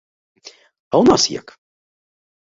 [0.91, 1.47] А ў нас як?